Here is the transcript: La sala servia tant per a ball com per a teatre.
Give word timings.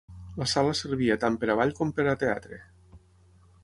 La 0.41 0.47
sala 0.53 0.71
servia 0.79 1.19
tant 1.25 1.37
per 1.45 1.51
a 1.55 1.59
ball 1.61 1.77
com 1.83 1.95
per 2.01 2.09
a 2.15 2.19
teatre. 2.25 2.63